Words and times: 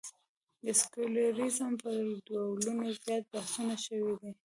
د 0.63 0.65
سیکولریزم 0.79 1.71
پر 1.81 1.95
ډولونو 2.27 2.85
زیات 3.01 3.23
بحثونه 3.33 3.75
شوي 3.85 4.13
دي. 4.21 4.31